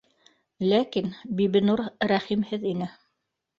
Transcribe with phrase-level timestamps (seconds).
[0.69, 2.91] Ләкин Бибинур рәхимһеҙ ине